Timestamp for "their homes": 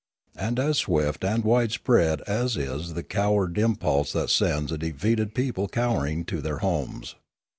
6.41-7.13